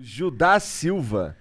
Judá 0.00 0.60
Silva, 0.60 1.36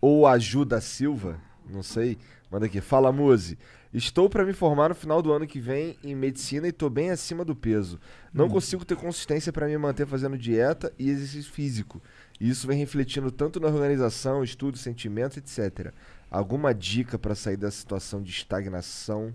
ou 0.00 0.26
Ajuda 0.26 0.80
Silva, 0.80 1.38
não 1.68 1.82
sei, 1.82 2.18
manda 2.50 2.66
aqui. 2.66 2.80
Fala, 2.80 3.12
Muse. 3.12 3.58
Estou 3.92 4.28
para 4.28 4.44
me 4.44 4.52
formar 4.52 4.88
no 4.88 4.94
final 4.94 5.22
do 5.22 5.32
ano 5.32 5.46
que 5.46 5.60
vem 5.60 5.96
em 6.02 6.16
medicina 6.16 6.66
e 6.66 6.72
tô 6.72 6.90
bem 6.90 7.10
acima 7.10 7.44
do 7.44 7.54
peso. 7.54 8.00
Não 8.32 8.46
hum. 8.46 8.50
consigo 8.50 8.84
ter 8.84 8.96
consistência 8.96 9.52
para 9.52 9.68
me 9.68 9.78
manter 9.78 10.04
fazendo 10.04 10.36
dieta 10.36 10.92
e 10.98 11.08
exercício 11.08 11.52
físico. 11.52 12.02
E 12.40 12.48
isso 12.48 12.66
vem 12.66 12.76
refletindo 12.76 13.30
tanto 13.30 13.60
na 13.60 13.68
organização, 13.68 14.42
estudo, 14.42 14.76
sentimentos, 14.76 15.36
etc. 15.36 15.92
Alguma 16.28 16.74
dica 16.74 17.16
para 17.16 17.36
sair 17.36 17.56
da 17.56 17.70
situação 17.70 18.20
de 18.20 18.30
estagnação? 18.30 19.32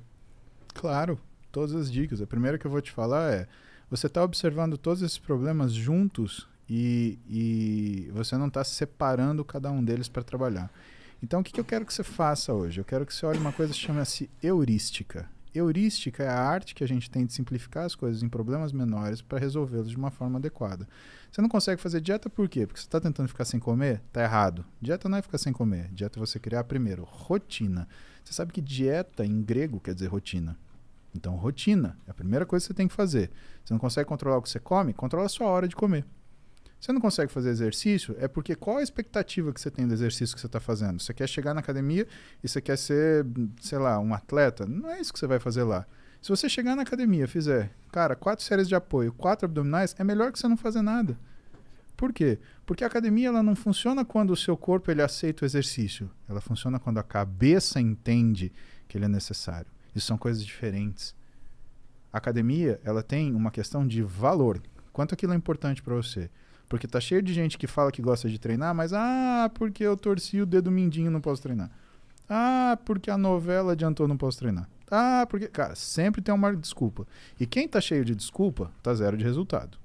Claro, 0.74 1.18
todas 1.52 1.74
as 1.74 1.90
dicas. 1.90 2.22
A 2.22 2.28
primeira 2.28 2.58
que 2.58 2.68
eu 2.68 2.72
vou 2.72 2.82
te 2.82 2.92
falar 2.92 3.32
é: 3.32 3.48
você 3.90 4.08
está 4.08 4.22
observando 4.22 4.78
todos 4.78 5.02
esses 5.02 5.18
problemas 5.18 5.72
juntos 5.72 6.50
e, 6.70 7.20
e 7.28 8.12
você 8.12 8.38
não 8.38 8.48
está 8.48 8.64
separando 8.64 9.44
cada 9.44 9.72
um 9.72 9.84
deles 9.84 10.08
para 10.08 10.24
trabalhar. 10.24 10.72
Então, 11.22 11.42
o 11.42 11.44
que, 11.44 11.52
que 11.52 11.60
eu 11.60 11.66
quero 11.66 11.86
que 11.86 11.94
você 11.94 12.04
faça 12.04 12.54
hoje? 12.54 12.80
Eu 12.80 12.86
quero 12.86 13.06
que 13.06 13.14
você 13.14 13.26
olhe 13.26 13.40
uma 13.40 13.52
coisa 13.52 13.74
que 13.74 13.80
chama-se 13.80 14.30
heurística. 14.42 15.30
Heurística 15.54 16.24
é 16.24 16.30
a 16.30 16.40
arte 16.40 16.76
que 16.76 16.84
a 16.84 16.88
gente 16.88 17.10
tem 17.10 17.26
de 17.26 17.34
simplificar 17.34 17.86
as 17.86 17.96
coisas 17.96 18.22
em 18.22 18.30
problemas 18.30 18.72
menores 18.72 19.20
para 19.22 19.40
resolvê-los 19.40 19.90
de 19.90 19.98
uma 19.98 20.12
forma 20.12 20.38
adequada. 20.38 20.88
Você 21.32 21.42
não 21.42 21.50
consegue 21.50 21.82
fazer 21.82 22.00
dieta 22.02 22.30
por 22.30 22.48
quê? 22.48 22.68
Porque 22.68 22.80
você 22.80 22.86
está 22.86 23.02
tentando 23.02 23.28
ficar 23.28 23.46
sem 23.46 23.60
comer? 23.60 24.02
Está 24.08 24.24
errado. 24.24 24.64
Dieta 24.80 25.10
não 25.10 25.18
é 25.18 25.22
ficar 25.22 25.40
sem 25.40 25.52
comer. 25.52 25.90
Dieta 25.92 26.20
é 26.20 26.22
você 26.22 26.40
criar, 26.40 26.64
primeiro, 26.66 27.04
rotina. 27.04 27.88
Você 28.24 28.32
sabe 28.32 28.54
que 28.54 28.62
dieta 28.62 29.26
em 29.26 29.42
grego 29.42 29.80
quer 29.80 29.96
dizer 29.96 30.08
rotina. 30.08 30.56
Então, 31.16 31.36
rotina 31.36 31.98
é 32.08 32.12
a 32.12 32.14
primeira 32.14 32.46
coisa 32.46 32.64
que 32.64 32.68
você 32.68 32.74
tem 32.76 32.88
que 32.88 32.94
fazer. 32.94 33.32
Você 33.66 33.74
não 33.74 33.80
consegue 33.80 34.08
controlar 34.08 34.38
o 34.38 34.42
que 34.44 34.50
você 34.50 34.60
come? 34.60 34.94
Controla 34.94 35.26
a 35.26 35.30
sua 35.30 35.48
hora 35.48 35.68
de 35.68 35.76
comer. 35.76 36.06
Você 36.80 36.94
não 36.94 37.02
consegue 37.02 37.32
fazer 37.32 37.50
exercício, 37.50 38.16
é 38.20 38.28
porque 38.28 38.56
qual 38.56 38.78
a 38.78 38.84
expectativa 38.84 39.52
que 39.52 39.60
você 39.60 39.70
tem 39.70 39.86
do 39.86 39.94
exercício 39.94 40.34
que 40.34 40.40
você 40.40 40.48
está 40.48 40.62
fazendo? 40.62 41.02
Você 41.02 41.14
quer 41.14 41.28
chegar 41.28 41.54
na 41.54 41.60
academia 41.60 42.08
e 42.42 42.48
você 42.48 42.62
quer 42.62 42.78
ser, 42.78 43.26
sei 43.60 43.78
lá, 43.78 44.00
um 44.00 44.14
atleta? 44.14 44.66
Não 44.66 44.90
é 44.90 45.02
isso 45.02 45.12
que 45.12 45.20
você 45.20 45.28
vai 45.28 45.40
fazer 45.40 45.64
lá. 45.64 45.86
Se 46.22 46.30
você 46.30 46.48
chegar 46.48 46.76
na 46.76 46.84
academia 46.84 47.28
fizer, 47.28 47.72
cara, 47.92 48.16
quatro 48.16 48.46
séries 48.46 48.68
de 48.68 48.76
apoio, 48.76 49.12
quatro 49.12 49.46
abdominais, 49.46 49.94
é 50.00 50.04
melhor 50.04 50.32
que 50.32 50.40
você 50.40 50.48
não 50.48 50.56
fazer 50.56 50.82
nada. 50.82 51.18
Por 51.98 52.14
quê? 52.14 52.40
Porque 52.66 52.86
a 52.86 52.88
academia 52.88 53.28
ela 53.28 53.44
não 53.44 53.56
funciona 53.56 54.06
quando 54.06 54.32
o 54.32 54.36
seu 54.36 54.56
corpo 54.56 54.90
ele 54.90 55.02
aceita 55.02 55.44
o 55.44 55.46
exercício. 55.46 56.10
Ela 56.30 56.40
funciona 56.40 56.80
quando 56.80 56.98
a 56.98 57.04
cabeça 57.04 57.82
entende 57.82 58.54
que 58.88 58.98
ele 58.98 59.04
é 59.04 59.10
necessário. 59.10 59.68
Isso 59.94 60.08
são 60.08 60.18
coisas 60.18 60.46
diferentes. 60.46 61.14
A 62.12 62.18
academia 62.18 62.80
ela 62.86 63.04
tem 63.04 63.36
uma 63.36 63.52
questão 63.52 63.86
de 63.86 64.02
valor. 64.02 64.62
Quanto 64.94 65.14
aquilo 65.14 65.34
é 65.34 65.36
importante 65.36 65.84
para 65.84 65.94
você? 65.94 66.30
Porque 66.70 66.88
tá 66.88 67.00
cheio 67.02 67.22
de 67.22 67.34
gente 67.34 67.58
que 67.58 67.66
fala 67.66 67.92
que 67.92 68.02
gosta 68.02 68.30
de 68.30 68.38
treinar, 68.40 68.76
mas 68.76 68.94
ah, 68.94 69.50
porque 69.56 69.84
eu 69.84 69.98
torci 69.98 70.40
o 70.40 70.46
dedo 70.46 70.70
mindinho 70.70 71.10
não 71.10 71.20
posso 71.20 71.42
treinar. 71.42 71.72
Ah, 72.30 72.78
porque 72.86 73.10
a 73.10 73.18
novela 73.18 73.72
adiantou 73.72 74.08
não 74.08 74.16
posso 74.16 74.38
treinar. 74.38 74.70
Ah, 74.90 75.26
porque. 75.28 75.48
Cara, 75.48 75.74
sempre 75.74 76.22
tem 76.22 76.34
uma 76.34 76.56
desculpa. 76.56 77.08
E 77.40 77.48
quem 77.48 77.68
tá 77.68 77.82
cheio 77.82 78.06
de 78.06 78.16
desculpa, 78.16 78.72
tá 78.84 78.94
zero 78.94 79.18
de 79.18 79.24
resultado. 79.24 79.80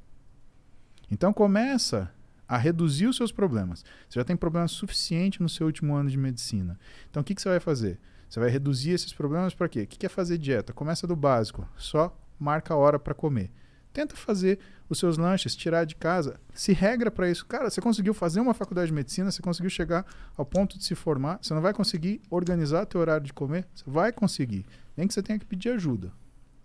Então 1.10 1.32
começa 1.32 2.10
a 2.46 2.58
reduzir 2.58 3.06
os 3.06 3.16
seus 3.16 3.32
problemas. 3.32 3.82
Você 4.06 4.20
já 4.20 4.24
tem 4.24 4.36
problema 4.36 4.68
suficiente 4.68 5.42
no 5.42 5.48
seu 5.48 5.66
último 5.66 5.94
ano 5.94 6.10
de 6.10 6.18
medicina. 6.18 6.78
Então 7.10 7.22
o 7.22 7.24
que, 7.24 7.34
que 7.34 7.40
você 7.40 7.48
vai 7.48 7.60
fazer? 7.60 7.98
Você 8.28 8.38
vai 8.38 8.50
reduzir 8.50 8.90
esses 8.90 9.12
problemas 9.12 9.54
para 9.54 9.68
quê? 9.68 9.82
O 9.82 9.86
que 9.86 10.04
é 10.04 10.08
fazer 10.08 10.36
dieta? 10.36 10.72
Começa 10.72 11.06
do 11.06 11.16
básico. 11.16 11.66
Só 11.76 12.14
marca 12.38 12.74
a 12.74 12.76
hora 12.76 12.98
para 12.98 13.14
comer. 13.14 13.50
Tenta 13.94 14.16
fazer 14.16 14.58
os 14.88 14.98
seus 14.98 15.16
lanches, 15.16 15.54
tirar 15.54 15.84
de 15.84 15.94
casa. 15.94 16.40
Se 16.52 16.72
regra 16.72 17.12
para 17.12 17.30
isso. 17.30 17.46
Cara, 17.46 17.70
você 17.70 17.80
conseguiu 17.80 18.12
fazer 18.12 18.40
uma 18.40 18.52
faculdade 18.52 18.88
de 18.88 18.92
medicina, 18.92 19.30
você 19.30 19.40
conseguiu 19.40 19.70
chegar 19.70 20.04
ao 20.36 20.44
ponto 20.44 20.76
de 20.76 20.84
se 20.84 20.96
formar, 20.96 21.38
você 21.40 21.54
não 21.54 21.62
vai 21.62 21.72
conseguir 21.72 22.20
organizar 22.28 22.86
teu 22.86 23.00
horário 23.00 23.24
de 23.24 23.32
comer? 23.32 23.64
Você 23.72 23.84
vai 23.86 24.12
conseguir. 24.12 24.66
Nem 24.96 25.06
que 25.06 25.14
você 25.14 25.22
tenha 25.22 25.38
que 25.38 25.46
pedir 25.46 25.68
ajuda. 25.70 26.12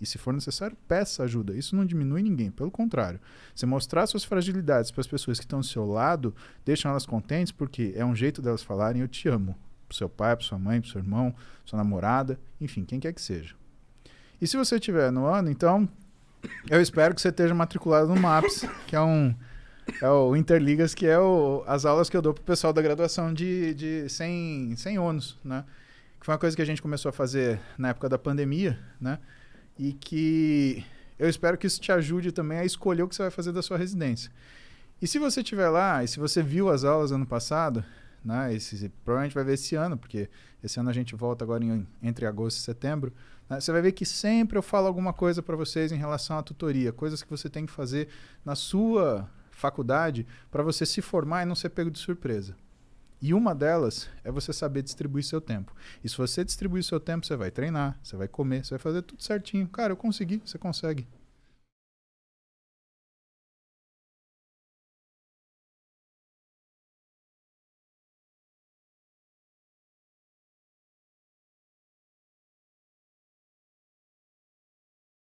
E 0.01 0.07
se 0.07 0.17
for 0.17 0.33
necessário, 0.33 0.75
peça 0.87 1.21
ajuda. 1.21 1.55
Isso 1.55 1.75
não 1.75 1.85
diminui 1.85 2.23
ninguém, 2.23 2.49
pelo 2.49 2.71
contrário. 2.71 3.19
Você 3.53 3.67
mostrar 3.67 4.07
suas 4.07 4.23
fragilidades 4.23 4.89
para 4.89 5.01
as 5.01 5.07
pessoas 5.07 5.37
que 5.37 5.45
estão 5.45 5.59
do 5.59 5.65
seu 5.65 5.85
lado, 5.85 6.33
deixam 6.65 6.89
elas 6.89 7.05
contentes, 7.05 7.51
porque 7.51 7.93
é 7.95 8.03
um 8.03 8.15
jeito 8.15 8.41
delas 8.41 8.63
falarem 8.63 9.03
eu 9.03 9.07
te 9.07 9.29
amo. 9.29 9.55
Pro 9.87 9.95
seu 9.95 10.09
pai, 10.09 10.35
para 10.35 10.45
sua 10.45 10.57
mãe, 10.57 10.81
para 10.81 10.89
seu 10.89 10.99
irmão, 10.99 11.35
sua 11.63 11.77
namorada, 11.77 12.39
enfim, 12.59 12.83
quem 12.83 12.99
quer 12.99 13.13
que 13.13 13.21
seja. 13.21 13.53
E 14.41 14.47
se 14.47 14.57
você 14.57 14.75
estiver 14.77 15.11
no 15.11 15.25
ano, 15.25 15.51
então 15.51 15.87
eu 16.69 16.81
espero 16.81 17.13
que 17.13 17.21
você 17.21 17.29
esteja 17.29 17.53
matriculado 17.53 18.07
no 18.07 18.19
MAPS, 18.19 18.65
que 18.87 18.95
é 18.95 19.01
um 19.01 19.33
é 20.01 20.09
o 20.09 20.35
Interligas, 20.35 20.93
que 20.93 21.07
é 21.07 21.17
o, 21.17 21.63
as 21.65 21.83
aulas 21.83 22.09
que 22.09 22.15
eu 22.15 22.21
dou 22.21 22.33
pro 22.33 22.43
pessoal 22.43 22.71
da 22.71 22.81
graduação 22.81 23.33
de, 23.33 23.73
de 23.73 24.09
sem, 24.09 24.75
sem 24.77 24.99
ônus, 24.99 25.37
né? 25.43 25.65
Que 26.19 26.25
foi 26.25 26.33
uma 26.33 26.39
coisa 26.39 26.55
que 26.55 26.61
a 26.61 26.65
gente 26.65 26.81
começou 26.81 27.09
a 27.09 27.13
fazer 27.13 27.59
na 27.77 27.89
época 27.89 28.07
da 28.07 28.17
pandemia, 28.17 28.77
né? 29.01 29.19
E 29.77 29.93
que 29.93 30.85
eu 31.17 31.27
espero 31.27 31.57
que 31.57 31.65
isso 31.65 31.81
te 31.81 31.91
ajude 31.91 32.31
também 32.31 32.59
a 32.59 32.65
escolher 32.65 33.03
o 33.03 33.07
que 33.07 33.15
você 33.15 33.23
vai 33.23 33.31
fazer 33.31 33.51
da 33.51 33.61
sua 33.61 33.77
residência. 33.77 34.31
E 35.01 35.07
se 35.07 35.17
você 35.17 35.41
estiver 35.41 35.69
lá, 35.69 36.03
e 36.03 36.07
se 36.07 36.19
você 36.19 36.43
viu 36.43 36.69
as 36.69 36.83
aulas 36.83 37.11
ano 37.11 37.25
passado, 37.25 37.83
né? 38.23 38.53
Esse, 38.53 38.89
provavelmente 39.03 39.33
vai 39.33 39.43
ver 39.43 39.53
esse 39.53 39.75
ano, 39.75 39.97
porque 39.97 40.29
esse 40.63 40.79
ano 40.79 40.89
a 40.89 40.93
gente 40.93 41.15
volta 41.15 41.43
agora 41.43 41.63
em, 41.63 41.87
entre 42.01 42.25
agosto 42.25 42.57
e 42.57 42.61
setembro. 42.61 43.13
Né? 43.49 43.59
Você 43.59 43.71
vai 43.71 43.81
ver 43.81 43.91
que 43.91 44.05
sempre 44.05 44.57
eu 44.57 44.63
falo 44.63 44.87
alguma 44.87 45.13
coisa 45.13 45.41
para 45.41 45.55
vocês 45.55 45.91
em 45.91 45.97
relação 45.97 46.37
à 46.37 46.43
tutoria, 46.43 46.91
coisas 46.91 47.23
que 47.23 47.29
você 47.29 47.49
tem 47.49 47.65
que 47.65 47.71
fazer 47.71 48.09
na 48.45 48.55
sua 48.55 49.29
faculdade 49.51 50.25
para 50.49 50.63
você 50.63 50.85
se 50.85 51.01
formar 51.01 51.43
e 51.43 51.45
não 51.45 51.55
ser 51.55 51.69
pego 51.69 51.91
de 51.91 51.99
surpresa. 51.99 52.55
E 53.21 53.33
uma 53.33 53.53
delas 53.53 54.09
é 54.23 54.31
você 54.31 54.53
saber 54.53 54.81
distribuir 54.81 55.25
seu 55.25 55.41
tempo. 55.41 55.75
E 56.01 56.07
se 56.07 56.15
você 56.15 56.43
distribuir 56.43 56.83
seu 56.83 56.99
tempo, 57.01 57.25
você 57.25 57.35
vai 57.35 57.51
treinar, 57.51 57.99
você 58.01 58.15
vai 58.15 58.29
comer, 58.29 58.63
você 58.63 58.71
vai 58.71 58.79
fazer 58.79 59.01
tudo 59.01 59.21
certinho. 59.21 59.67
Cara, 59.67 59.91
eu 59.91 59.97
consegui, 59.97 60.41
você 60.45 60.57
consegue. 60.57 61.05